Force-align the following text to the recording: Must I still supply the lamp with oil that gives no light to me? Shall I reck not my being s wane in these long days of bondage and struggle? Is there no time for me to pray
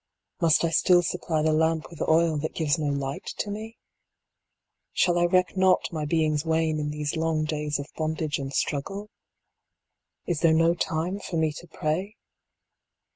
Must 0.41 0.63
I 0.63 0.71
still 0.71 1.03
supply 1.03 1.43
the 1.43 1.53
lamp 1.53 1.91
with 1.91 2.01
oil 2.01 2.35
that 2.37 2.55
gives 2.55 2.79
no 2.79 2.87
light 2.91 3.35
to 3.37 3.51
me? 3.51 3.77
Shall 4.93 5.19
I 5.19 5.25
reck 5.27 5.55
not 5.55 5.89
my 5.93 6.05
being 6.05 6.33
s 6.33 6.43
wane 6.43 6.79
in 6.79 6.89
these 6.89 7.15
long 7.15 7.45
days 7.45 7.77
of 7.77 7.85
bondage 7.95 8.39
and 8.39 8.51
struggle? 8.51 9.11
Is 10.25 10.39
there 10.39 10.53
no 10.53 10.73
time 10.73 11.19
for 11.19 11.37
me 11.37 11.53
to 11.53 11.67
pray 11.67 12.15